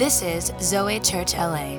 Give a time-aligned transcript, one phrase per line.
[0.00, 1.74] This is Zoe Church LA.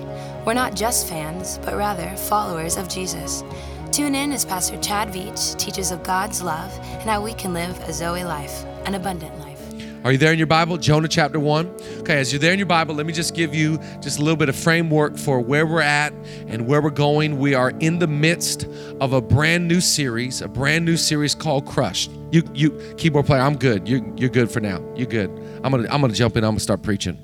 [0.46, 3.44] We're not just fans, but rather followers of Jesus.
[3.92, 7.80] Tune in as Pastor Chad Veach teaches of God's love and how we can live
[7.90, 9.60] a Zoe life, an abundant life.
[10.06, 10.78] Are you there in your Bible?
[10.78, 11.76] Jonah chapter 1.
[12.02, 14.38] Okay, as you're there in your Bible, let me just give you just a little
[14.38, 16.14] bit of framework for where we're at
[16.46, 17.40] and where we're going.
[17.40, 18.68] We are in the midst
[19.00, 22.12] of a brand new series, a brand new series called Crushed.
[22.32, 23.90] You you keyboard player, I'm good.
[23.90, 24.80] You're you're good for now.
[24.96, 25.32] You're good.
[25.64, 27.18] I'm gonna I'm gonna jump in, I'm gonna start preaching.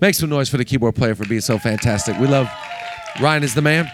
[0.00, 2.18] Make some noise for the keyboard player for being so fantastic.
[2.18, 2.48] We love
[3.20, 3.90] Ryan is the man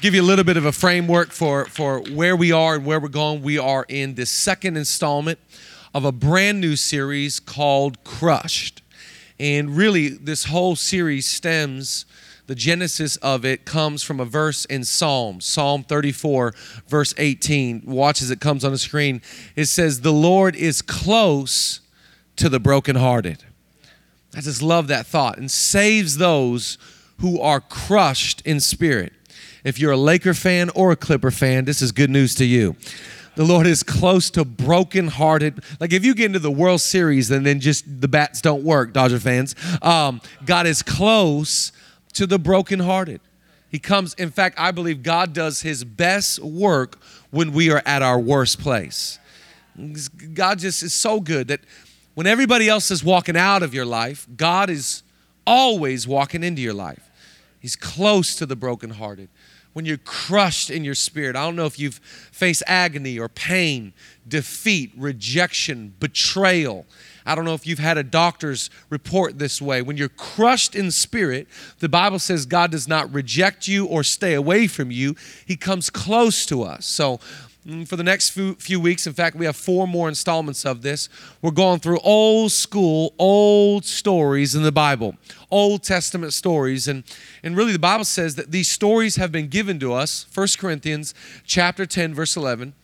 [0.00, 3.00] give you a little bit of a framework for, for where we are and where
[3.00, 3.42] we're going.
[3.42, 5.38] We are in the second installment
[5.92, 8.82] of a brand new series called Crushed.
[9.40, 12.06] And really, this whole series stems,
[12.46, 16.54] the genesis of it comes from a verse in Psalm, Psalm 34,
[16.86, 17.82] verse 18.
[17.84, 19.20] Watch as it comes on the screen.
[19.56, 21.80] It says, The Lord is close
[22.36, 23.44] to the brokenhearted.
[24.34, 26.78] I just love that thought and saves those
[27.20, 29.12] who are crushed in spirit.
[29.64, 32.76] If you're a Laker fan or a Clipper fan, this is good news to you.
[33.34, 35.62] The Lord is close to brokenhearted.
[35.78, 38.92] Like if you get into the World Series and then just the bats don't work,
[38.92, 41.72] Dodger fans, um, God is close
[42.14, 43.20] to the brokenhearted.
[43.70, 46.98] He comes, in fact, I believe God does his best work
[47.30, 49.18] when we are at our worst place.
[50.34, 51.60] God just is so good that
[52.18, 55.04] when everybody else is walking out of your life, God is
[55.46, 57.12] always walking into your life.
[57.60, 59.28] He's close to the brokenhearted
[59.72, 61.36] when you're crushed in your spirit.
[61.36, 62.00] I don't know if you've
[62.32, 63.92] faced agony or pain,
[64.26, 66.86] defeat, rejection, betrayal.
[67.24, 69.80] I don't know if you've had a doctor's report this way.
[69.80, 71.46] When you're crushed in spirit,
[71.78, 75.14] the Bible says God does not reject you or stay away from you,
[75.46, 76.84] He comes close to us.
[76.84, 77.20] So
[77.66, 79.06] Mm, for the next few, few weeks.
[79.06, 81.08] In fact, we have four more installments of this.
[81.42, 85.16] We're going through old school, old stories in the Bible,
[85.50, 86.86] Old Testament stories.
[86.86, 87.02] And,
[87.42, 90.26] and really, the Bible says that these stories have been given to us.
[90.32, 92.74] 1 Corinthians chapter 10, verse 11.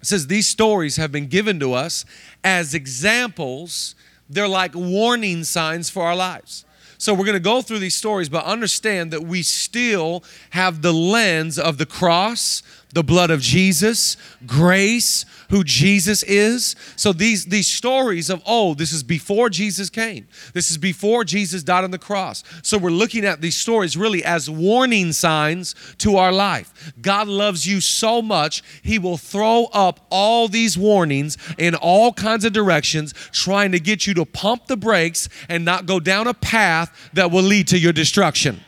[0.00, 2.04] It says, These stories have been given to us
[2.42, 3.94] as examples.
[4.30, 6.64] They're like warning signs for our lives.
[7.00, 10.92] So we're going to go through these stories, but understand that we still have the
[10.92, 12.60] lens of the cross,
[12.92, 14.16] the blood of Jesus,
[14.46, 16.74] grace, who Jesus is.
[16.96, 20.26] So these these stories of oh, this is before Jesus came.
[20.54, 22.42] This is before Jesus died on the cross.
[22.62, 26.92] So we're looking at these stories really as warning signs to our life.
[27.00, 32.44] God loves you so much, he will throw up all these warnings in all kinds
[32.44, 36.34] of directions trying to get you to pump the brakes and not go down a
[36.34, 38.60] path that will lead to your destruction.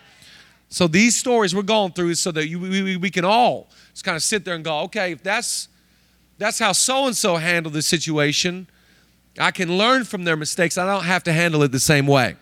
[0.70, 4.04] So these stories we're going through is so that you, we, we can all just
[4.04, 5.69] kind of sit there and go, okay, if that's
[6.38, 8.66] that's how so and so handled the situation,
[9.38, 10.78] I can learn from their mistakes.
[10.78, 12.36] I don't have to handle it the same way.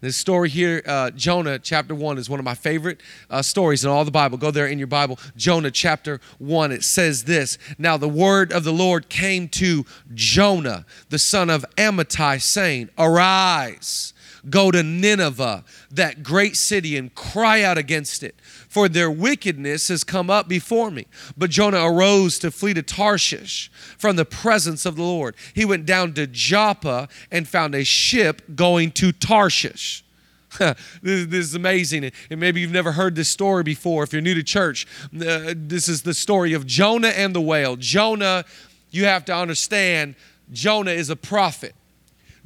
[0.00, 3.90] This story here, uh, Jonah chapter 1, is one of my favorite uh, stories in
[3.90, 4.38] all the Bible.
[4.38, 5.18] Go there in your Bible.
[5.36, 9.84] Jonah chapter 1, it says this Now the word of the Lord came to
[10.14, 14.14] Jonah, the son of Amittai, saying, Arise,
[14.48, 18.34] go to Nineveh, that great city, and cry out against it
[18.70, 21.06] for their wickedness has come up before me.
[21.36, 23.68] But Jonah arose to flee to Tarshish
[23.98, 25.34] from the presence of the Lord.
[25.54, 30.04] He went down to Joppa and found a ship going to Tarshish.
[30.58, 32.12] this, is amazing.
[32.30, 34.04] And maybe you've never heard this story before.
[34.04, 37.74] If you're new to church, uh, this is the story of Jonah and the whale.
[37.74, 38.44] Jonah,
[38.92, 40.14] you have to understand,
[40.52, 41.74] Jonah is a prophet,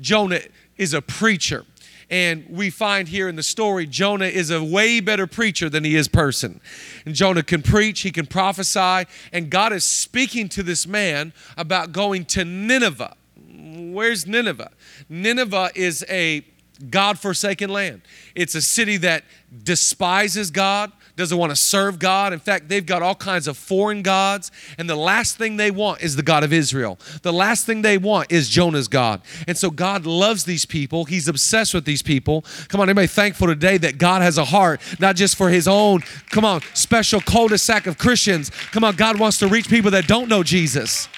[0.00, 0.40] Jonah
[0.78, 1.66] is a preacher.
[2.10, 5.96] And we find here in the story, Jonah is a way better preacher than he
[5.96, 6.60] is person.
[7.04, 11.92] And Jonah can preach, he can prophesy, and God is speaking to this man about
[11.92, 13.16] going to Nineveh.
[13.36, 14.70] Where's Nineveh?
[15.08, 16.44] Nineveh is a
[16.90, 18.02] God forsaken land.
[18.34, 19.24] It's a city that
[19.62, 22.32] despises God, doesn't want to serve God.
[22.32, 26.02] In fact, they've got all kinds of foreign gods, and the last thing they want
[26.02, 26.98] is the God of Israel.
[27.22, 29.20] The last thing they want is Jonah's God.
[29.46, 31.04] And so God loves these people.
[31.04, 32.44] He's obsessed with these people.
[32.68, 36.00] Come on, anybody thankful today that God has a heart, not just for his own,
[36.30, 38.50] come on, special cul-de-sac of Christians.
[38.72, 41.08] Come on, God wants to reach people that don't know Jesus.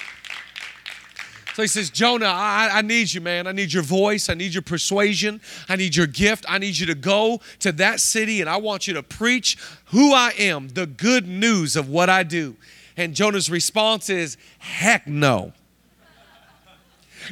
[1.56, 3.46] So he says, Jonah, I, I, need you, man.
[3.46, 4.28] I need your voice.
[4.28, 5.40] I need your persuasion.
[5.70, 6.44] I need your gift.
[6.46, 9.56] I need you to go to that city and I want you to preach
[9.86, 12.56] who I am, the good news of what I do.
[12.98, 15.54] And Jonah's response is, heck no.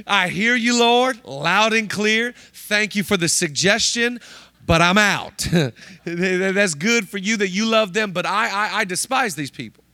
[0.07, 2.33] I hear you, Lord, loud and clear.
[2.55, 4.21] Thank you for the suggestion
[4.67, 5.47] but I'm out.
[6.07, 9.85] That's good for you that you love them, but I, I, I, despise these people.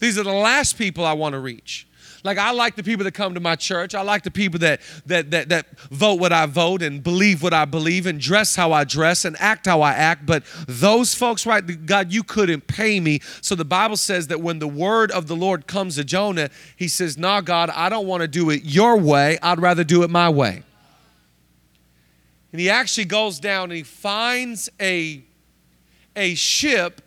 [0.00, 1.86] These are the last people I want to reach.
[2.24, 3.94] Like I like the people that come to my church.
[3.94, 7.52] I like the people that that that that vote what I vote and believe what
[7.52, 10.24] I believe and dress how I dress and act how I act.
[10.24, 11.62] But those folks, right?
[11.84, 13.20] God, you couldn't pay me.
[13.42, 16.88] So the Bible says that when the word of the Lord comes to Jonah, he
[16.88, 19.38] says, "Nah, God, I don't want to do it your way.
[19.42, 20.62] I'd rather do it my way."
[22.52, 25.22] And he actually goes down and he finds a
[26.16, 27.02] a ship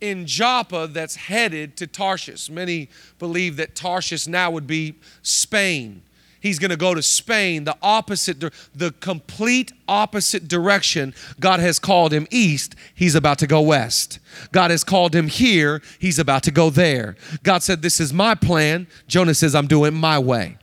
[0.00, 2.50] in Joppa that's headed to Tarshish.
[2.50, 6.02] Many believe that Tarshish now would be Spain.
[6.40, 11.14] He's going to go to Spain, the opposite, the complete opposite direction.
[11.40, 14.20] God has called him east, he's about to go west.
[14.52, 17.16] God has called him here, he's about to go there.
[17.42, 18.86] God said, This is my plan.
[19.08, 20.58] Jonah says, I'm doing my way.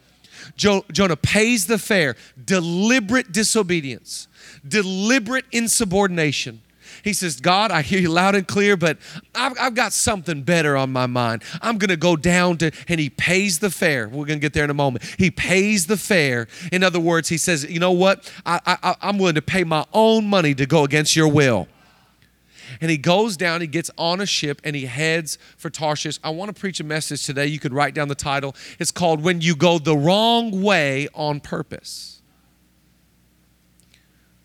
[0.56, 2.16] Jo- Jonah pays the fare,
[2.46, 4.28] deliberate disobedience,
[4.66, 6.62] deliberate insubordination
[7.04, 8.98] he says, God, I hear you loud and clear, but
[9.34, 11.44] I've, I've got something better on my mind.
[11.62, 14.08] I'm going to go down to, and he pays the fare.
[14.08, 15.06] We're going to get there in a moment.
[15.18, 16.48] He pays the fare.
[16.72, 18.32] In other words, he says, you know what?
[18.46, 21.68] I, I, I'm willing to pay my own money to go against your will
[22.82, 26.20] and he goes down, he gets on a ship, and he heads for Tarshish.
[26.24, 27.48] I want to preach a message today.
[27.48, 28.56] You could write down the title.
[28.80, 32.22] It's called When You Go the Wrong Way on Purpose.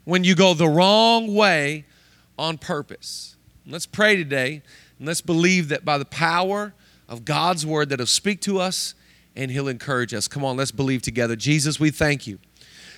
[0.05, 1.85] When you go the wrong way
[2.41, 3.37] on purpose.
[3.67, 4.63] Let's pray today
[4.99, 6.73] and let's believe that by the power
[7.07, 8.95] of God's word that he'll speak to us
[9.37, 10.27] and he'll encourage us.
[10.27, 11.37] Come on, let's believe together.
[11.37, 12.39] Jesus, we thank you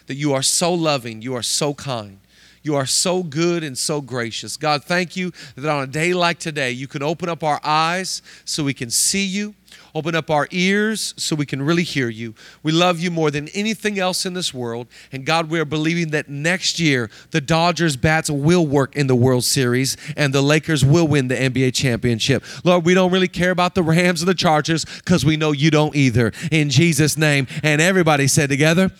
[0.07, 2.19] that you are so loving, you are so kind.
[2.63, 4.57] You are so good and so gracious.
[4.57, 8.23] God, thank you that on a day like today, you can open up our eyes
[8.45, 9.55] so we can see you
[9.95, 12.35] Open up our ears so we can really hear you.
[12.63, 14.87] We love you more than anything else in this world.
[15.13, 19.15] And God, we are believing that next year the Dodgers bats will work in the
[19.15, 22.43] World Series and the Lakers will win the NBA championship.
[22.65, 25.71] Lord, we don't really care about the Rams or the Chargers because we know you
[25.71, 26.33] don't either.
[26.51, 27.47] In Jesus' name.
[27.63, 28.91] And everybody said together,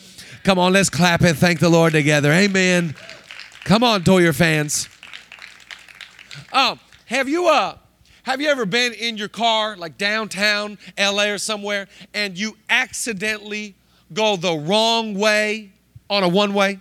[0.45, 2.33] come on, let's clap and thank the Lord together.
[2.33, 2.95] Amen.
[3.65, 4.89] Come on, Doyer fans.
[6.53, 7.77] Oh, have you uh
[8.25, 13.75] have you ever been in your car, like downtown LA or somewhere, and you accidentally
[14.13, 15.73] go the wrong way
[16.11, 16.81] on a one way?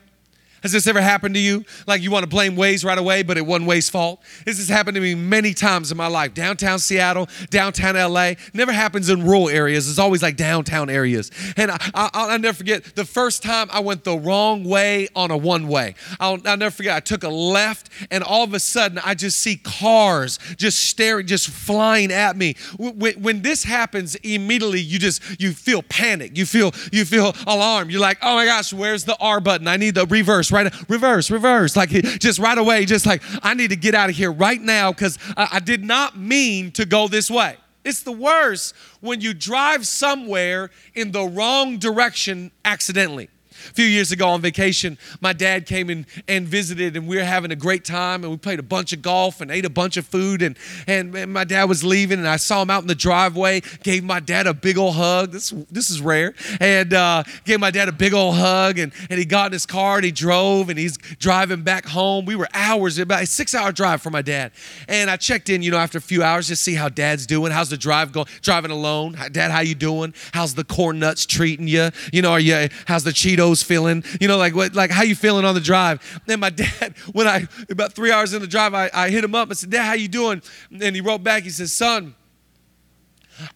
[0.62, 1.66] Has this ever happened to you?
[1.88, 4.22] Like you want to blame Waze right away, but it wasn't Waze fault?
[4.46, 6.34] This has happened to me many times in my life.
[6.34, 8.34] Downtown Seattle, downtown LA.
[8.54, 9.90] Never happens in rural areas.
[9.90, 11.32] It's always like downtown areas.
[11.58, 15.38] And I, will never forget the first time I went the wrong way on a
[15.38, 15.96] one way.
[16.20, 16.96] I'll, I'll never forget.
[16.96, 21.26] I took a left, and all of a sudden I just see cars just staring,
[21.26, 22.56] just flying at me.
[22.78, 26.38] When, when this happens, immediately you just you feel panic.
[26.38, 27.90] You feel you feel alarm.
[27.90, 29.68] You're like, oh my gosh, where's the R button?
[29.68, 33.70] I need the reverse right reverse reverse like just right away just like i need
[33.70, 37.08] to get out of here right now because I, I did not mean to go
[37.08, 37.58] this way.
[37.84, 43.30] It's the worst when you drive somewhere in the wrong direction accidentally
[43.70, 47.24] a few years ago on vacation, my dad came in and visited, and we were
[47.24, 48.24] having a great time.
[48.24, 50.42] And we played a bunch of golf and ate a bunch of food.
[50.42, 53.62] And, and, and my dad was leaving, and I saw him out in the driveway.
[53.84, 55.32] Gave my dad a big old hug.
[55.32, 56.34] This, this is rare.
[56.60, 58.80] And uh, gave my dad a big old hug.
[58.80, 62.26] And, and he got in his car and he drove, and he's driving back home.
[62.26, 64.52] We were hours, about a six hour drive for my dad.
[64.88, 67.52] And I checked in, you know, after a few hours just see how dad's doing.
[67.52, 68.28] How's the drive going?
[68.42, 69.18] Driving alone.
[69.32, 70.14] Dad, how you doing?
[70.34, 71.90] How's the corn nuts treating you?
[72.12, 73.51] You know, are you, how's the Cheetos?
[73.64, 76.22] Feeling, you know, like what, like how you feeling on the drive.
[76.26, 79.36] Then my dad, when I about three hours in the drive, I, I hit him
[79.36, 80.42] up and said, Dad, how you doing?
[80.72, 81.44] And he wrote back.
[81.44, 82.16] He says, Son,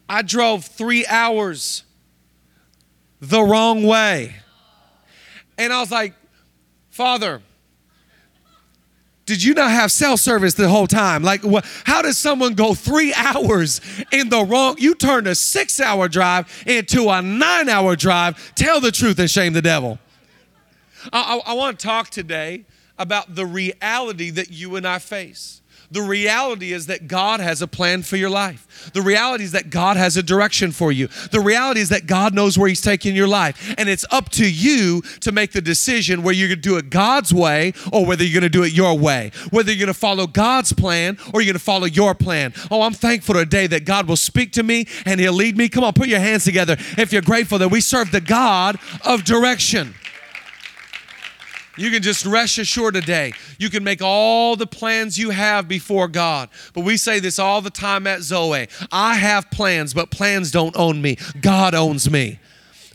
[0.10, 1.84] I drove three hours
[3.20, 4.36] the wrong way.
[5.58, 6.13] And I was like,
[6.89, 7.41] Father,
[9.25, 11.24] did you not have cell service the whole time?
[11.24, 11.41] Like,
[11.84, 14.75] how does someone go three hours in the wrong?
[14.77, 18.53] You turned a six hour drive into a nine hour drive.
[18.55, 20.00] Tell the truth and shame the devil.
[21.12, 22.65] I, I, I want to talk today
[22.98, 25.62] about the reality that you and I face.
[25.92, 28.92] The reality is that God has a plan for your life.
[28.94, 31.08] The reality is that God has a direction for you.
[31.32, 33.74] The reality is that God knows where He's taking your life.
[33.77, 36.89] And it's up to you to make the decision where you're going to do it
[36.89, 39.32] God's way or whether you're going to do it your way.
[39.51, 42.54] Whether you're going to follow God's plan or you're going to follow your plan.
[42.72, 45.70] Oh, I'm thankful today that God will speak to me and He'll lead me.
[45.70, 49.24] Come on, put your hands together if you're grateful that we serve the God of
[49.24, 49.96] direction.
[51.77, 53.34] You can just rest assured today.
[53.60, 56.50] You can make all the plans you have before God.
[56.74, 60.75] But we say this all the time at Zoe I have plans, but plans don't
[60.77, 61.17] own me.
[61.41, 62.39] God owns me.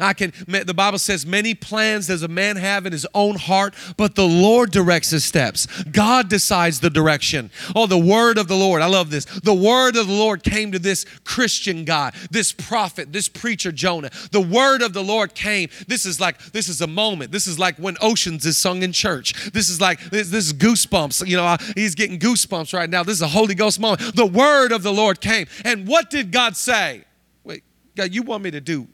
[0.00, 3.74] I can, the Bible says, many plans does a man have in his own heart,
[3.96, 5.66] but the Lord directs his steps.
[5.84, 7.50] God decides the direction.
[7.74, 8.82] Oh, the word of the Lord.
[8.82, 9.24] I love this.
[9.24, 14.10] The word of the Lord came to this Christian guy, this prophet, this preacher, Jonah.
[14.32, 15.68] The word of the Lord came.
[15.86, 17.32] This is like, this is a moment.
[17.32, 19.50] This is like when Oceans is sung in church.
[19.52, 21.26] This is like, this, this is goosebumps.
[21.26, 23.02] You know, he's getting goosebumps right now.
[23.02, 24.16] This is a Holy Ghost moment.
[24.16, 25.46] The word of the Lord came.
[25.64, 27.04] And what did God say?
[27.44, 27.64] Wait,
[27.96, 28.88] God, you want me to do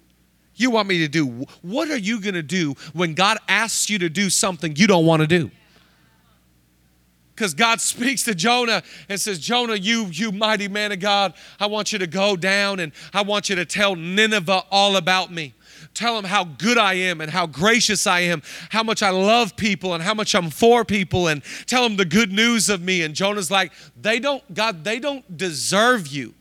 [0.57, 1.47] you want me to do?
[1.63, 5.07] What are you going to do when God asks you to do something you don't
[5.07, 5.51] want to do?
[7.35, 11.67] Because God speaks to Jonah and says, Jonah, you, you mighty man of God, I
[11.67, 15.53] want you to go down and I want you to tell Nineveh all about me.
[15.93, 19.55] Tell them how good I am and how gracious I am, how much I love
[19.55, 23.03] people and how much I'm for people, and tell them the good news of me.
[23.03, 26.35] And Jonah's like, they don't, God, they don't deserve you.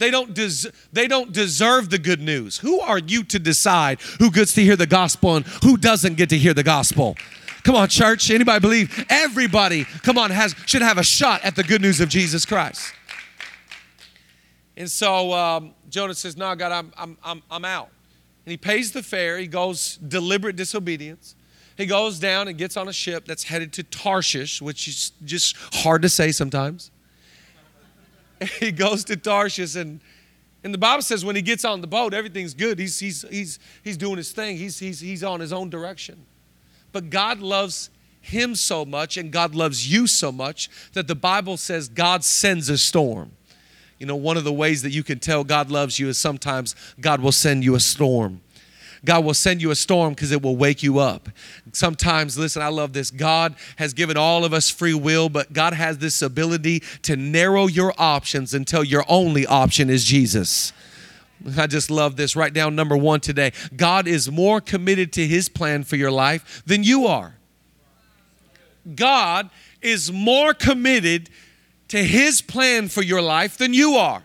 [0.00, 2.56] They don't, des- they don't deserve the good news.
[2.56, 6.30] Who are you to decide who gets to hear the gospel and who doesn't get
[6.30, 7.16] to hear the gospel?
[7.64, 8.30] Come on, church.
[8.30, 12.08] Anybody believe everybody, come on, has should have a shot at the good news of
[12.08, 12.94] Jesus Christ?
[14.74, 17.90] And so um, Jonah says, No, God, I'm, I'm, I'm, I'm out.
[18.46, 19.36] And he pays the fare.
[19.36, 21.34] He goes deliberate disobedience.
[21.76, 25.56] He goes down and gets on a ship that's headed to Tarshish, which is just
[25.74, 26.90] hard to say sometimes.
[28.58, 30.00] he goes to Tarshish and
[30.62, 32.78] and the Bible says when he gets on the boat, everything's good.
[32.78, 34.58] He's, he's, he's, he's doing his thing.
[34.58, 36.26] He's, he's, he's on his own direction.
[36.92, 37.88] But God loves
[38.20, 42.68] him so much and God loves you so much that the Bible says God sends
[42.68, 43.32] a storm.
[43.98, 46.74] You know, one of the ways that you can tell God loves you is sometimes
[47.00, 48.40] God will send you a storm.
[49.04, 51.28] God will send you a storm because it will wake you up.
[51.72, 53.10] Sometimes, listen, I love this.
[53.10, 57.66] God has given all of us free will, but God has this ability to narrow
[57.66, 60.72] your options until your only option is Jesus.
[61.56, 62.36] I just love this.
[62.36, 63.52] Write down number one today.
[63.74, 67.34] God is more committed to his plan for your life than you are.
[68.94, 71.30] God is more committed
[71.88, 74.22] to his plan for your life than you are.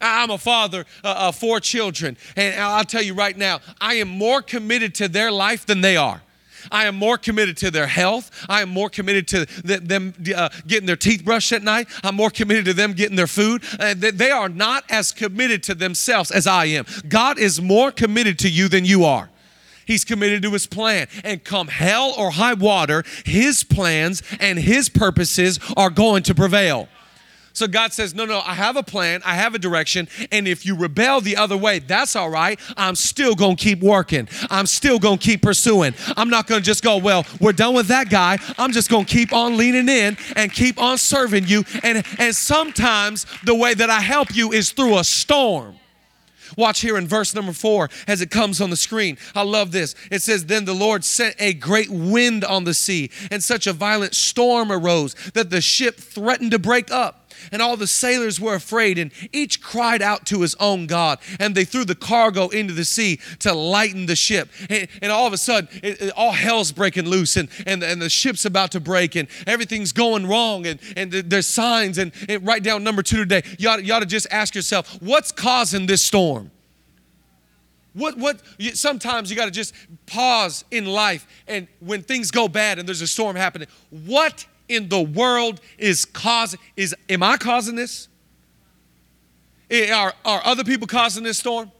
[0.00, 4.08] I'm a father uh, of four children, and I'll tell you right now, I am
[4.08, 6.22] more committed to their life than they are.
[6.70, 8.30] I am more committed to their health.
[8.48, 11.88] I am more committed to them uh, getting their teeth brushed at night.
[12.02, 13.62] I'm more committed to them getting their food.
[13.78, 16.86] Uh, they are not as committed to themselves as I am.
[17.08, 19.30] God is more committed to you than you are.
[19.86, 21.08] He's committed to his plan.
[21.24, 26.88] And come hell or high water, his plans and his purposes are going to prevail.
[27.60, 30.64] So God says, No, no, I have a plan, I have a direction, and if
[30.64, 32.58] you rebel the other way, that's all right.
[32.74, 35.92] I'm still gonna keep working, I'm still gonna keep pursuing.
[36.16, 38.38] I'm not gonna just go, Well, we're done with that guy.
[38.56, 41.64] I'm just gonna keep on leaning in and keep on serving you.
[41.82, 45.76] And, and sometimes the way that I help you is through a storm.
[46.56, 49.18] Watch here in verse number four as it comes on the screen.
[49.34, 49.94] I love this.
[50.10, 53.74] It says, Then the Lord sent a great wind on the sea, and such a
[53.74, 57.19] violent storm arose that the ship threatened to break up
[57.52, 61.18] and all the sailors were afraid, and each cried out to his own God.
[61.38, 64.50] And they threw the cargo into the sea to lighten the ship.
[64.68, 68.00] And, and all of a sudden, it, it, all hell's breaking loose, and, and, and
[68.00, 71.98] the ship's about to break, and everything's going wrong, and, and there's signs.
[71.98, 73.42] And, and write down number two today.
[73.58, 76.50] You ought, you ought to just ask yourself, what's causing this storm?
[77.92, 78.40] What, what,
[78.74, 79.74] sometimes you got to just
[80.06, 84.88] pause in life and when things go bad and there's a storm happening, what in
[84.88, 88.08] the world is causing is am I causing this?
[89.70, 91.70] Are, are other people causing this storm?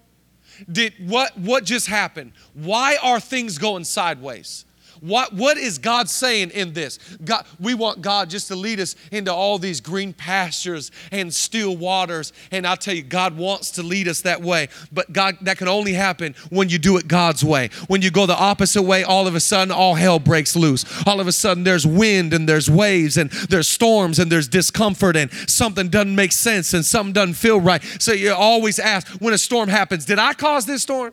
[0.71, 2.33] Did what what just happened?
[2.53, 4.65] Why are things going sideways?
[5.01, 6.99] What, what is God saying in this?
[7.25, 11.77] God, we want God just to lead us into all these green pastures and still
[11.77, 12.33] waters.
[12.51, 14.69] And I'll tell you, God wants to lead us that way.
[14.93, 17.71] But God, that can only happen when you do it God's way.
[17.89, 20.85] When you go the opposite way, all of a sudden, all hell breaks loose.
[21.07, 25.17] All of a sudden, there's wind and there's waves and there's storms and there's discomfort
[25.17, 27.83] and something doesn't make sense and something doesn't feel right.
[27.99, 31.13] So you always ask when a storm happens, did I cause this storm?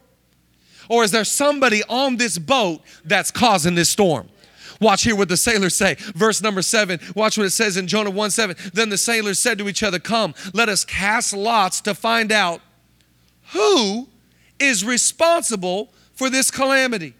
[0.89, 4.29] Or is there somebody on this boat that's causing this storm?
[4.79, 5.95] Watch here what the sailors say.
[5.95, 6.99] Verse number seven.
[7.15, 8.55] Watch what it says in Jonah 1 7.
[8.73, 12.61] Then the sailors said to each other, Come, let us cast lots to find out
[13.53, 14.07] who
[14.59, 17.13] is responsible for this calamity.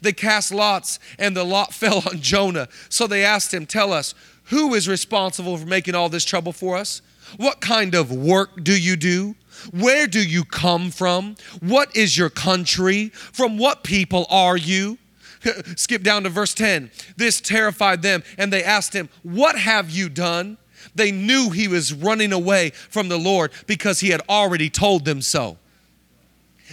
[0.00, 2.68] They cast lots, and the lot fell on Jonah.
[2.88, 6.76] So they asked him, Tell us, who is responsible for making all this trouble for
[6.76, 7.02] us?
[7.36, 9.34] What kind of work do you do?
[9.72, 11.36] Where do you come from?
[11.60, 13.08] What is your country?
[13.08, 14.98] From what people are you?
[15.76, 16.90] Skip down to verse 10.
[17.16, 20.58] This terrified them, and they asked him, What have you done?
[20.94, 25.22] They knew he was running away from the Lord because he had already told them
[25.22, 25.58] so.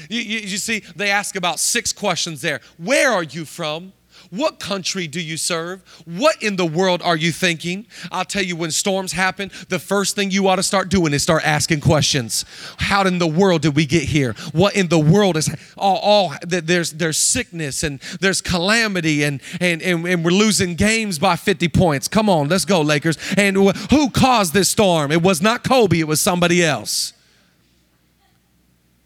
[0.10, 2.60] You, you, you see, they ask about six questions there.
[2.78, 3.94] Where are you from?
[4.36, 5.82] What country do you serve?
[6.04, 7.88] What in the world are you thinking?
[8.12, 11.24] I'll tell you, when storms happen, the first thing you ought to start doing is
[11.24, 12.44] start asking questions.
[12.78, 14.34] How in the world did we get here?
[14.52, 19.82] What in the world is all, all there's there's sickness and there's calamity and, and
[19.82, 22.08] and and we're losing games by 50 points.
[22.10, 23.18] Come on, let's go, Lakers.
[23.38, 25.12] And who caused this storm?
[25.12, 27.14] It was not Kobe, it was somebody else.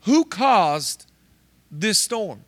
[0.01, 1.05] Who caused
[1.69, 2.43] this storm?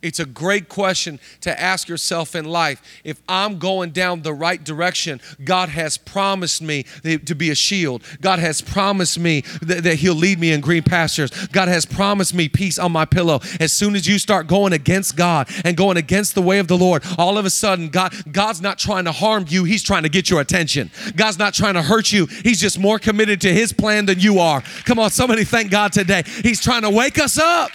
[0.00, 2.80] It's a great question to ask yourself in life.
[3.02, 8.04] If I'm going down the right direction, God has promised me to be a shield.
[8.20, 11.30] God has promised me that, that, He'll lead me in green pastures.
[11.48, 13.40] God has promised me peace on my pillow.
[13.58, 16.78] As soon as you start going against God and going against the way of the
[16.78, 20.08] Lord, all of a sudden, God, God's not trying to harm you, He's trying to
[20.08, 20.92] get your attention.
[21.16, 24.38] God's not trying to hurt you, He's just more committed to His plan than you
[24.38, 24.62] are.
[24.84, 26.22] Come on, somebody thank God today.
[26.42, 27.72] He's trying to wake us up.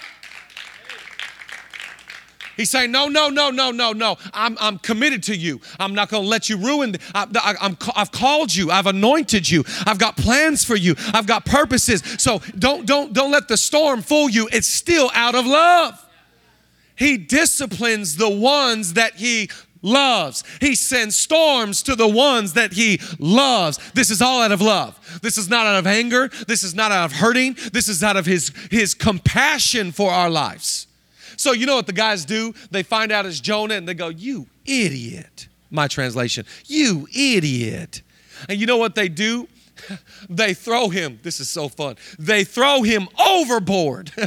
[2.56, 4.16] He's saying, No, no, no, no, no, no.
[4.32, 5.60] I'm, I'm committed to you.
[5.78, 6.96] I'm not going to let you ruin.
[7.14, 8.70] I, I, I've called you.
[8.70, 9.64] I've anointed you.
[9.86, 10.94] I've got plans for you.
[11.12, 12.02] I've got purposes.
[12.18, 14.48] So don't, don't, don't let the storm fool you.
[14.52, 16.00] It's still out of love.
[16.96, 19.50] He disciplines the ones that he
[19.82, 20.44] loves.
[20.60, 23.78] He sends storms to the ones that he loves.
[23.92, 24.98] This is all out of love.
[25.22, 26.28] This is not out of anger.
[26.46, 27.56] This is not out of hurting.
[27.72, 30.86] This is out of his, his compassion for our lives.
[31.36, 32.54] So, you know what the guys do?
[32.70, 35.48] They find out it's Jonah and they go, You idiot.
[35.70, 38.02] My translation, you idiot.
[38.48, 39.48] And you know what they do?
[40.28, 41.18] they throw him.
[41.22, 41.96] This is so fun.
[42.18, 44.12] They throw him overboard.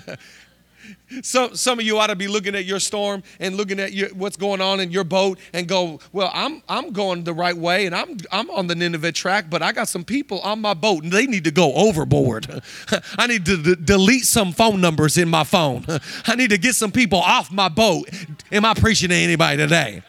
[1.21, 4.09] So, some of you ought to be looking at your storm and looking at your,
[4.09, 7.85] what's going on in your boat and go, well, I'm, I'm going the right way
[7.85, 11.03] and I'm, I'm on the Nineveh track, but I got some people on my boat
[11.03, 12.61] and they need to go overboard.
[13.17, 15.85] I need to d- delete some phone numbers in my phone.
[16.25, 18.09] I need to get some people off my boat.
[18.51, 20.03] Am I preaching to anybody today?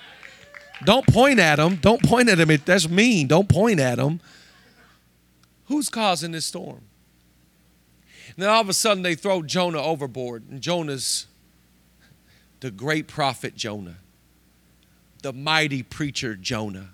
[0.85, 1.77] Don't point at them.
[1.77, 2.57] Don't point at them.
[2.65, 3.27] That's mean.
[3.29, 4.21] Don't point at them.
[5.67, 6.88] Who's causing this storm?
[8.38, 11.26] Then all of a sudden they throw Jonah overboard, and Jonah's
[12.61, 13.97] the great prophet Jonah,
[15.23, 16.90] the mighty preacher Jonah.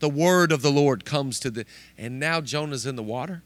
[0.00, 1.66] The word of the Lord comes to the,
[1.98, 3.42] and now Jonah's in the water.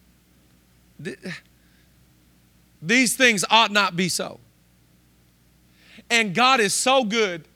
[2.80, 4.38] These things ought not be so.
[6.10, 7.48] And God is so good,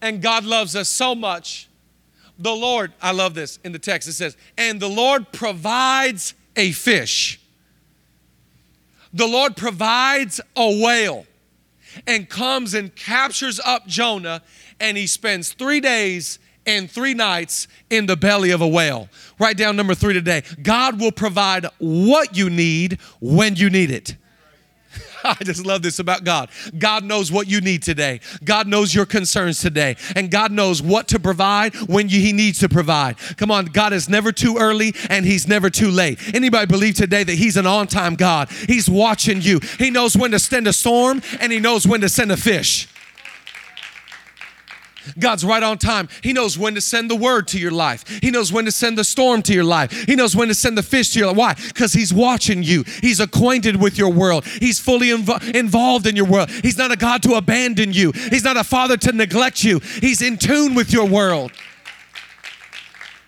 [0.00, 1.68] and God loves us so much.
[2.38, 6.72] The Lord, I love this in the text, it says, and the Lord provides a
[6.72, 7.38] fish
[9.14, 11.24] the Lord provides a whale
[12.06, 14.42] and comes and captures up Jonah,
[14.80, 19.08] and he spends three days and three nights in the belly of a whale.
[19.38, 24.16] Write down number three today God will provide what you need when you need it.
[25.40, 26.50] I just love this about God.
[26.76, 28.20] God knows what you need today.
[28.44, 29.96] God knows your concerns today.
[30.14, 33.16] And God knows what to provide when you, He needs to provide.
[33.38, 36.18] Come on, God is never too early and He's never too late.
[36.34, 38.50] Anybody believe today that He's an on time God?
[38.50, 39.60] He's watching you.
[39.78, 42.86] He knows when to send a storm and He knows when to send a fish.
[45.18, 46.08] God's right on time.
[46.22, 48.06] He knows when to send the word to your life.
[48.22, 49.90] He knows when to send the storm to your life.
[50.06, 51.36] He knows when to send the fish to your life.
[51.36, 51.54] Why?
[51.54, 52.84] Because He's watching you.
[53.00, 54.44] He's acquainted with your world.
[54.44, 56.50] He's fully inv- involved in your world.
[56.50, 58.12] He's not a God to abandon you.
[58.12, 59.80] He's not a father to neglect you.
[60.00, 61.52] He's in tune with your world.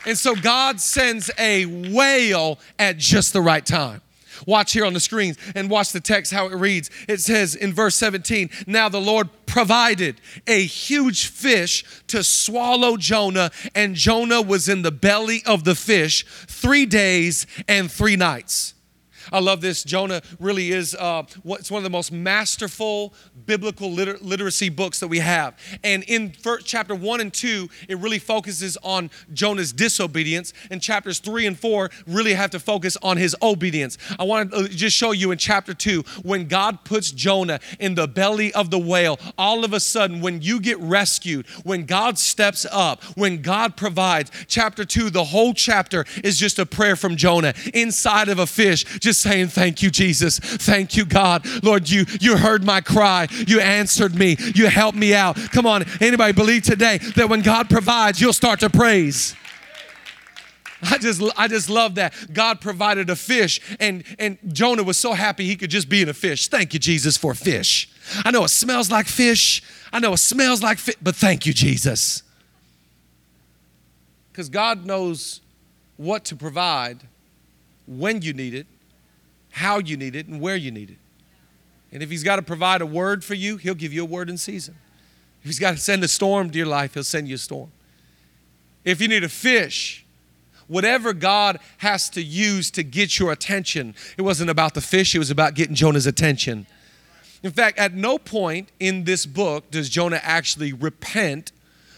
[0.06, 4.00] And so God sends a whale at just the right time.
[4.46, 6.90] Watch here on the screens and watch the text how it reads.
[7.09, 13.51] It says in verse 17, Now the Lord provided a huge fish to swallow Jonah,
[13.75, 18.75] and Jonah was in the belly of the fish three days and three nights.
[19.32, 19.82] I love this.
[19.84, 25.18] Jonah really is uh, one of the most masterful biblical liter- literacy books that we
[25.18, 25.58] have.
[25.84, 30.52] And in first, chapter one and two, it really focuses on Jonah's disobedience.
[30.70, 33.98] And chapters three and four really have to focus on his obedience.
[34.18, 37.94] I want to uh, just show you in chapter two when God puts Jonah in
[37.94, 42.18] the belly of the whale, all of a sudden, when you get rescued, when God
[42.18, 47.16] steps up, when God provides, chapter two, the whole chapter is just a prayer from
[47.16, 50.38] Jonah inside of a fish, just just saying, Thank you, Jesus.
[50.38, 51.46] Thank you, God.
[51.62, 53.29] Lord, you, you heard my cry.
[53.46, 54.37] You answered me.
[54.55, 55.37] You helped me out.
[55.52, 59.35] Come on, anybody believe today that when God provides, you'll start to praise?
[60.83, 62.12] I just I just love that.
[62.33, 66.09] God provided a fish and and Jonah was so happy he could just be in
[66.09, 66.48] a fish.
[66.48, 67.88] Thank you Jesus for fish.
[68.24, 69.62] I know it smells like fish.
[69.90, 72.22] I know it smells like fish, but thank you Jesus.
[74.35, 75.40] Cuz God knows
[75.96, 77.09] what to provide
[77.87, 78.66] when you need it
[79.56, 80.98] how you need it and where you need it.
[81.90, 84.28] And if He's got to provide a word for you, He'll give you a word
[84.28, 84.76] in season.
[85.40, 87.72] If He's got to send a storm to your life, He'll send you a storm.
[88.84, 90.04] If you need a fish,
[90.66, 95.18] whatever God has to use to get your attention, it wasn't about the fish, it
[95.18, 96.66] was about getting Jonah's attention.
[97.42, 101.50] In fact, at no point in this book does Jonah actually repent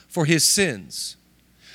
[0.07, 1.17] for his sins.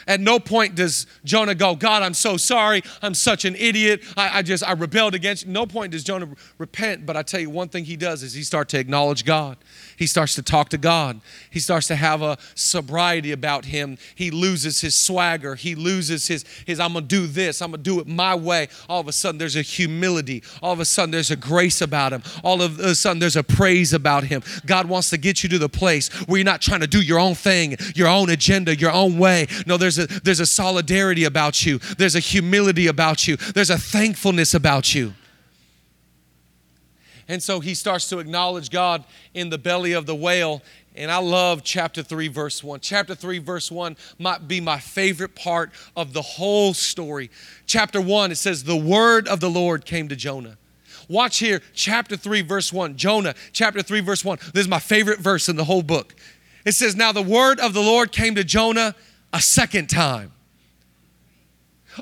[0.08, 2.84] At no point does Jonah go, God, I'm so sorry.
[3.02, 4.04] I'm such an idiot.
[4.18, 5.52] I, I, just, I rebelled against you.
[5.52, 8.44] No point does Jonah repent, but I tell you one thing he does is he
[8.44, 9.58] starts to acknowledge God.
[9.98, 11.22] He starts to talk to God.
[11.50, 13.98] He starts to have a sobriety about him.
[14.16, 15.56] He loses his swagger.
[15.56, 17.62] He loses his, his I'm going to do this.
[17.62, 18.68] I'm going to do it my way.
[18.90, 20.44] All of a sudden, there's a humility.
[20.62, 22.24] All of a sudden, there's a grace about him.
[22.44, 24.44] All of a sudden, there's a praise about him.
[24.66, 27.20] God wants to get you to the place where you're not trying to do your
[27.20, 29.48] own thing, your own agenda, your own way.
[29.66, 31.80] No, there's a, there's a solidarity about you.
[31.98, 33.38] There's a humility about you.
[33.38, 35.14] There's a thankfulness about you.
[37.28, 39.04] And so he starts to acknowledge God
[39.34, 40.62] in the belly of the whale.
[40.96, 42.82] And I love chapter 3, verse 1.
[42.82, 47.32] Chapter 3, verse 1 might be my favorite part of the whole story.
[47.66, 50.58] Chapter 1, it says, The word of the Lord came to Jonah.
[51.10, 52.96] Watch here, chapter 3, verse 1.
[52.98, 54.38] Jonah, chapter 3, verse 1.
[54.54, 56.16] This is my favorite verse in the whole book.
[56.66, 58.96] It says, Now the word of the Lord came to Jonah
[59.34, 60.32] a second time.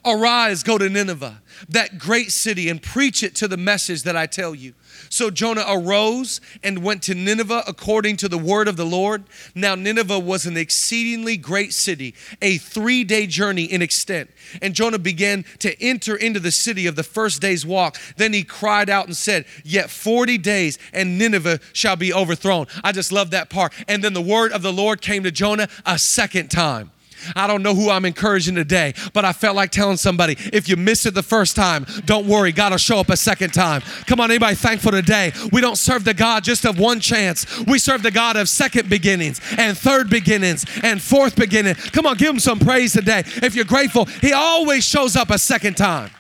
[0.06, 4.26] Arise, go to Nineveh, that great city, and preach it to the message that I
[4.26, 4.74] tell you.
[5.10, 9.24] So Jonah arose and went to Nineveh according to the word of the Lord.
[9.54, 14.30] Now, Nineveh was an exceedingly great city, a three day journey in extent.
[14.62, 17.98] And Jonah began to enter into the city of the first day's walk.
[18.16, 22.68] Then he cried out and said, Yet 40 days and Nineveh shall be overthrown.
[22.84, 23.74] I just love that part.
[23.88, 26.92] And then the word of the Lord came to Jonah a second time.
[27.36, 30.76] I don't know who I'm encouraging today, but I felt like telling somebody if you
[30.76, 33.82] miss it the first time, don't worry, God will show up a second time.
[34.06, 35.32] Come on, anybody thankful today?
[35.52, 38.90] We don't serve the God just of one chance, we serve the God of second
[38.90, 41.76] beginnings and third beginnings and fourth beginning.
[41.76, 43.24] Come on, give him some praise today.
[43.26, 46.12] If you're grateful, he always shows up a second time.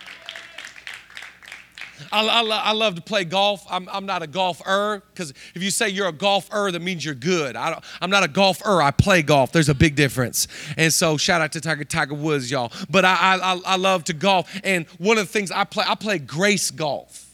[2.12, 3.66] I, I, I, love to play golf.
[3.70, 7.16] I'm, I'm not a golfer because if you say you're a golfer, that means you're
[7.16, 7.56] good.
[7.56, 8.82] I don't, I'm not a golfer.
[8.82, 9.52] I play golf.
[9.52, 10.48] There's a big difference.
[10.78, 12.72] And so shout out to Tiger, Tiger Woods, y'all.
[12.90, 14.52] But I, I, I love to golf.
[14.64, 17.28] And one of the things I play, I play grace golf.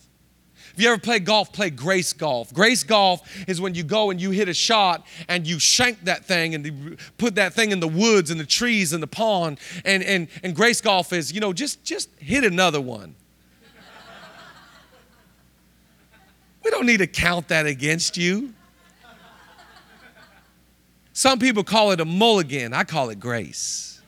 [0.77, 2.53] If you ever play golf, play grace golf.
[2.53, 6.25] Grace golf is when you go and you hit a shot and you shank that
[6.25, 9.60] thing and you put that thing in the woods and the trees and the pond.
[9.86, 13.15] And, and, and grace golf is, you know, just, just hit another one.
[16.67, 18.53] We don't need to count that against you.
[21.13, 22.73] Some people call it a mulligan.
[22.73, 24.01] I call it grace.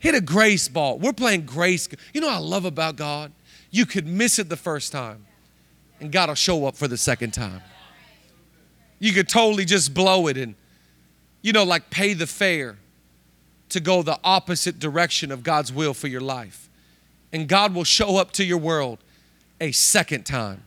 [0.00, 0.98] Hit a grace ball.
[0.98, 1.88] We're playing grace.
[2.12, 3.30] You know what I love about God?
[3.70, 5.24] You could miss it the first time,
[6.00, 7.62] and God will show up for the second time.
[8.98, 10.56] You could totally just blow it and,
[11.40, 12.78] you know, like pay the fare
[13.68, 16.68] to go the opposite direction of God's will for your life.
[17.32, 18.98] And God will show up to your world
[19.60, 20.64] a second time.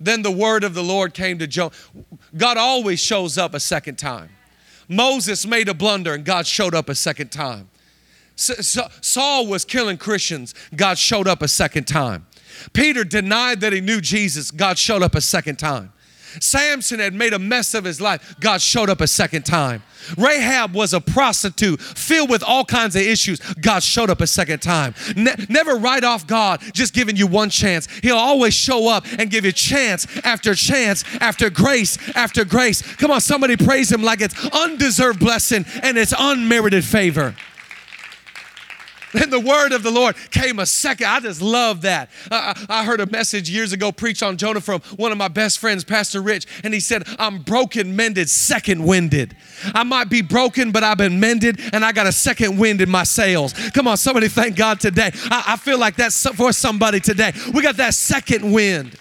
[0.00, 1.72] Then the word of the Lord came to Jonah.
[2.36, 4.30] God always shows up a second time.
[4.88, 7.68] Moses made a blunder and God showed up a second time.
[8.36, 10.54] Saul was killing Christians.
[10.74, 12.26] God showed up a second time.
[12.72, 14.50] Peter denied that he knew Jesus.
[14.50, 15.92] God showed up a second time.
[16.40, 18.34] Samson had made a mess of his life.
[18.40, 19.82] God showed up a second time.
[20.16, 23.38] Rahab was a prostitute filled with all kinds of issues.
[23.60, 24.94] God showed up a second time.
[25.16, 27.86] Ne- never write off God just giving you one chance.
[28.02, 32.82] He'll always show up and give you chance after chance after grace after grace.
[32.96, 37.34] Come on, somebody praise Him like it's undeserved blessing and it's unmerited favor.
[39.12, 41.06] Then the word of the Lord came a second.
[41.06, 42.10] I just love that.
[42.30, 45.58] I, I heard a message years ago preached on Jonah from one of my best
[45.58, 49.36] friends, Pastor Rich, and he said, I'm broken, mended, second winded.
[49.74, 52.90] I might be broken, but I've been mended and I got a second wind in
[52.90, 53.52] my sails.
[53.70, 55.10] Come on, somebody thank God today.
[55.24, 57.32] I, I feel like that's for somebody today.
[57.52, 58.96] We got that second wind.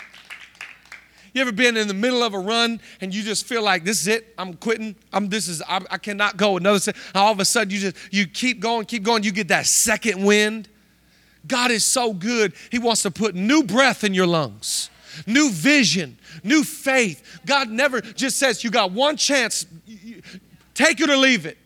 [1.34, 4.02] You ever been in the middle of a run and you just feel like this
[4.02, 4.34] is it?
[4.38, 4.96] I'm quitting.
[5.14, 6.80] I'm this is I, I cannot go another.
[6.80, 6.94] Se-.
[7.16, 9.24] All of a sudden you just you keep going, keep going.
[9.24, 10.68] You get that second wind.
[11.48, 12.54] God is so good.
[12.70, 14.90] He wants to put new breath in your lungs,
[15.26, 17.40] new vision, new faith.
[17.46, 19.66] God never just says you got one chance.
[20.74, 21.58] Take it or leave it.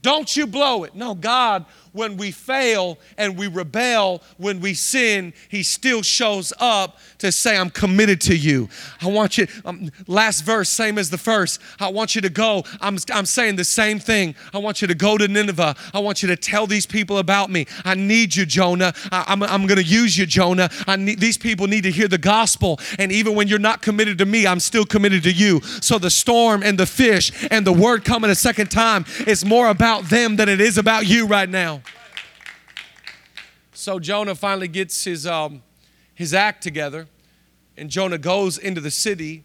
[0.00, 0.94] Don't you blow it.
[0.94, 6.98] No, God when we fail and we rebel, when we sin, He still shows up
[7.18, 8.68] to say, I'm committed to you.
[9.00, 11.60] I want you, um, last verse, same as the first.
[11.78, 12.64] I want you to go.
[12.80, 14.34] I'm, I'm saying the same thing.
[14.52, 15.76] I want you to go to Nineveh.
[15.94, 17.66] I want you to tell these people about me.
[17.84, 18.94] I need you, Jonah.
[19.10, 20.70] I, am I'm, I'm going to use you, Jonah.
[20.86, 22.80] I need, these people need to hear the gospel.
[22.98, 25.60] And even when you're not committed to me, I'm still committed to you.
[25.80, 29.68] So the storm and the fish and the word coming a second time is more
[29.68, 31.81] about them than it is about you right now.
[33.82, 35.60] So Jonah finally gets his, um,
[36.14, 37.08] his act together,
[37.76, 39.42] and Jonah goes into the city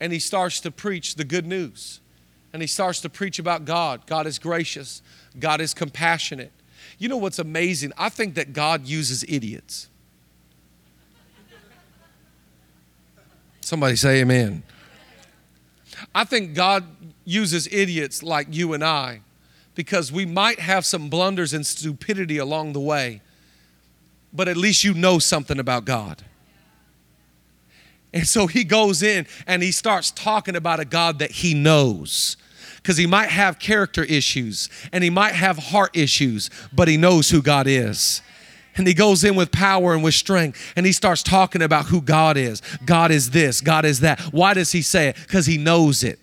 [0.00, 2.00] and he starts to preach the good news.
[2.54, 4.06] And he starts to preach about God.
[4.06, 5.02] God is gracious,
[5.38, 6.52] God is compassionate.
[6.98, 7.92] You know what's amazing?
[7.98, 9.90] I think that God uses idiots.
[13.60, 14.62] Somebody say amen.
[16.14, 16.86] I think God
[17.26, 19.20] uses idiots like you and I
[19.74, 23.20] because we might have some blunders and stupidity along the way,
[24.32, 26.22] but at least you know something about God.
[28.12, 32.36] And so he goes in and he starts talking about a God that he knows.
[32.76, 37.30] Because he might have character issues and he might have heart issues, but he knows
[37.30, 38.22] who God is.
[38.76, 42.00] And he goes in with power and with strength and he starts talking about who
[42.00, 42.62] God is.
[42.84, 44.20] God is this, God is that.
[44.32, 45.16] Why does he say it?
[45.16, 46.18] Because he knows it.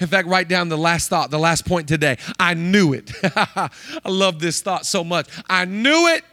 [0.00, 2.16] In fact, write down the last thought, the last point today.
[2.38, 3.12] I knew it.
[3.22, 3.70] I
[4.06, 5.28] love this thought so much.
[5.48, 6.24] I knew it.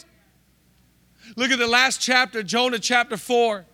[1.36, 3.65] Look at the last chapter, Jonah chapter 4.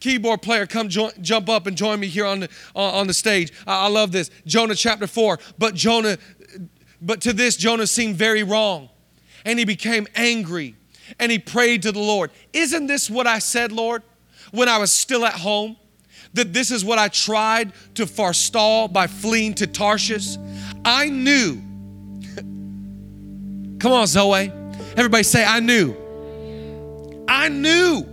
[0.00, 3.52] Keyboard player, come jump up and join me here on the, on the stage.
[3.66, 4.30] I, I love this.
[4.46, 5.38] Jonah chapter 4.
[5.58, 6.18] But Jonah,
[7.00, 8.88] but to this, Jonah seemed very wrong.
[9.44, 10.76] And he became angry
[11.18, 12.30] and he prayed to the Lord.
[12.52, 14.02] Isn't this what I said, Lord,
[14.50, 15.76] when I was still at home?
[16.34, 20.36] that this is what I tried to forestall by fleeing to Tarshish.
[20.84, 21.56] I knew.
[23.78, 24.52] Come on, Zoe.
[24.96, 25.94] Everybody say, I knew.
[27.32, 28.06] I knew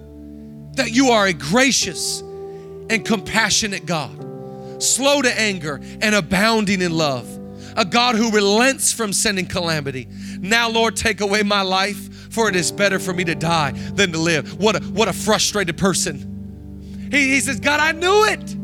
[0.76, 7.28] that you are a gracious and compassionate God, slow to anger and abounding in love,
[7.76, 10.08] a God who relents from sending calamity.
[10.40, 14.14] Now, Lord, take away my life, for it is better for me to die than
[14.14, 14.58] to live.
[14.58, 17.10] What a, what a frustrated person.
[17.12, 18.56] He, he says, God, I knew it.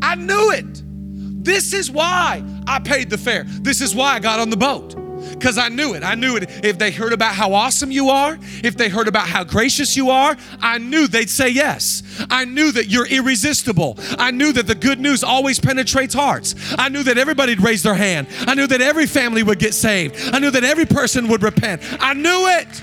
[0.00, 1.44] I knew it.
[1.44, 3.42] This is why I paid the fare.
[3.44, 5.05] This is why I got on the boat.
[5.38, 6.02] Because I knew it.
[6.02, 6.64] I knew it.
[6.64, 10.10] If they heard about how awesome you are, if they heard about how gracious you
[10.10, 12.02] are, I knew they'd say yes.
[12.30, 13.98] I knew that you're irresistible.
[14.18, 16.54] I knew that the good news always penetrates hearts.
[16.78, 18.28] I knew that everybody'd raise their hand.
[18.40, 20.16] I knew that every family would get saved.
[20.32, 21.82] I knew that every person would repent.
[22.00, 22.82] I knew it.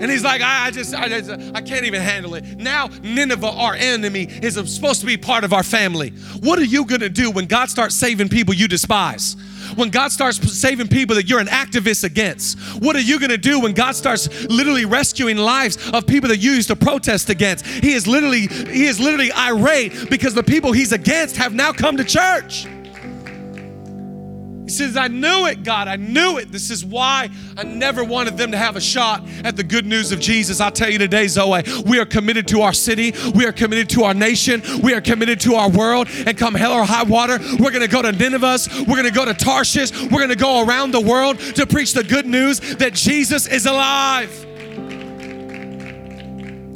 [0.00, 2.44] And he's like, I, I just, I, just, I can't even handle it.
[2.58, 6.10] Now, Nineveh, our enemy, is supposed to be part of our family.
[6.40, 9.36] What are you gonna do when God starts saving people you despise?
[9.76, 12.58] When God starts saving people that you're an activist against?
[12.82, 16.38] What are you going to do when God starts literally rescuing lives of people that
[16.38, 17.66] you used to protest against?
[17.66, 21.96] He is literally he is literally irate because the people he's against have now come
[21.96, 22.66] to church.
[24.74, 25.88] Says, I knew it, God.
[25.88, 26.50] I knew it.
[26.50, 30.12] This is why I never wanted them to have a shot at the good news
[30.12, 30.60] of Jesus.
[30.60, 33.12] I'll tell you today, Zoe, we are committed to our city.
[33.34, 34.62] We are committed to our nation.
[34.82, 36.08] We are committed to our world.
[36.26, 38.58] And come hell or high water, we're going to go to Nineveh.
[38.86, 39.92] We're going to go to Tarshish.
[40.02, 43.66] We're going to go around the world to preach the good news that Jesus is
[43.66, 44.43] alive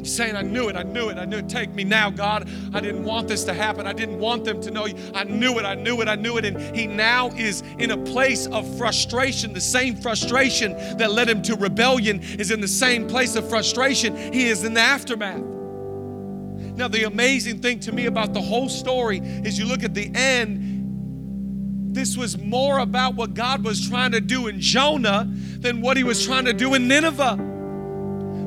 [0.09, 1.49] saying, I knew it, I knew it, I knew it.
[1.49, 2.49] Take me now, God.
[2.75, 3.87] I didn't want this to happen.
[3.87, 4.94] I didn't want them to know you.
[5.14, 6.44] I knew it, I knew it, I knew it.
[6.44, 9.53] And he now is in a place of frustration.
[9.53, 14.16] The same frustration that led him to rebellion is in the same place of frustration.
[14.33, 15.42] He is in the aftermath.
[16.77, 20.11] Now, the amazing thing to me about the whole story is you look at the
[20.14, 25.97] end, this was more about what God was trying to do in Jonah than what
[25.97, 27.58] he was trying to do in Nineveh.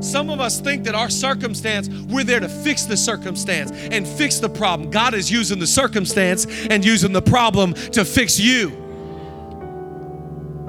[0.01, 4.39] Some of us think that our circumstance, we're there to fix the circumstance and fix
[4.39, 4.89] the problem.
[4.89, 8.81] God is using the circumstance and using the problem to fix you.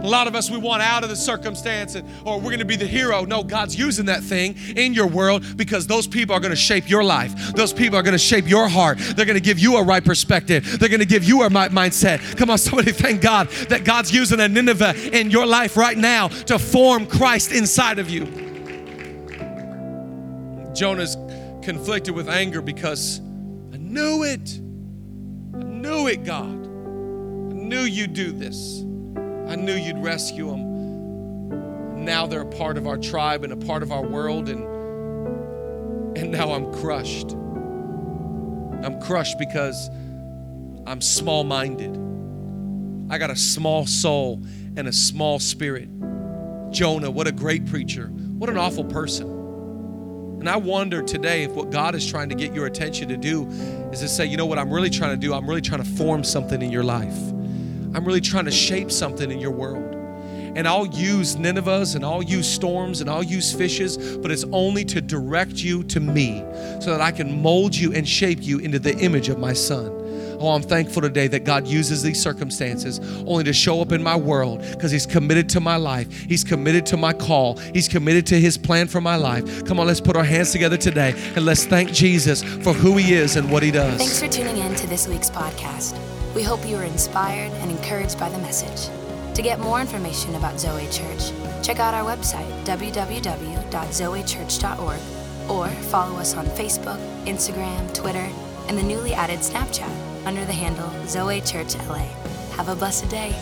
[0.02, 2.64] A lot of us, we want out of the circumstance and, or we're going to
[2.64, 3.24] be the hero.
[3.24, 6.90] No, God's using that thing in your world because those people are going to shape
[6.90, 7.54] your life.
[7.54, 8.98] Those people are going to shape your heart.
[8.98, 10.78] They're going to give you a right perspective.
[10.80, 12.36] They're going to give you a right mindset.
[12.36, 16.28] Come on, somebody thank God that God's using a Nineveh in your life right now
[16.28, 18.51] to form Christ inside of you.
[20.82, 21.16] Jonah's
[21.62, 23.20] conflicted with anger because
[23.72, 24.58] I knew it.
[25.54, 26.50] I knew it, God.
[26.50, 28.80] I knew you'd do this.
[29.48, 32.04] I knew you'd rescue them.
[32.04, 36.32] Now they're a part of our tribe and a part of our world, and, and
[36.32, 37.30] now I'm crushed.
[37.30, 39.88] I'm crushed because
[40.84, 41.96] I'm small minded.
[43.08, 44.42] I got a small soul
[44.76, 45.88] and a small spirit.
[46.72, 48.08] Jonah, what a great preacher.
[48.08, 49.41] What an awful person.
[50.42, 53.46] And I wonder today if what God is trying to get your attention to do
[53.92, 55.34] is to say, you know what I'm really trying to do?
[55.34, 57.16] I'm really trying to form something in your life.
[57.94, 59.94] I'm really trying to shape something in your world.
[60.56, 64.84] And I'll use Ninevehs and I'll use storms and I'll use fishes, but it's only
[64.86, 66.40] to direct you to me
[66.80, 70.01] so that I can mold you and shape you into the image of my son.
[70.42, 74.16] Oh, I'm thankful today that God uses these circumstances only to show up in my
[74.16, 76.10] world because He's committed to my life.
[76.24, 77.58] He's committed to my call.
[77.72, 79.64] He's committed to His plan for my life.
[79.66, 83.14] Come on, let's put our hands together today and let's thank Jesus for who He
[83.14, 83.98] is and what He does.
[83.98, 85.96] Thanks for tuning in to this week's podcast.
[86.34, 88.90] We hope you were inspired and encouraged by the message.
[89.36, 91.30] To get more information about Zoe Church,
[91.62, 95.00] check out our website, www.zoechurch.org,
[95.48, 98.28] or follow us on Facebook, Instagram, Twitter,
[98.66, 102.06] and the newly added Snapchat under the handle Zoe Church LA.
[102.56, 103.34] Have a blessed day.